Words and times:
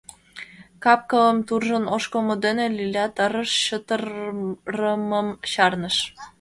Кап-кылым 0.83 1.37
туржын 1.47 1.85
ошкылмо 1.95 2.35
дене 2.45 2.65
Лилят 2.77 3.15
ырыш, 3.25 3.51
чытырымым 3.65 5.27
чарныш. 5.51 5.97